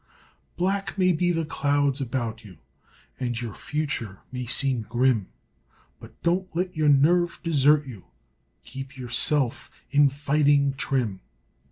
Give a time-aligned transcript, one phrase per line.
[0.57, 2.57] Black may be the clouds about you
[3.19, 5.27] And your future may seem grim,
[5.99, 8.05] But don't let your nerve desert you;
[8.65, 11.21] Keep yourself in fighting trim.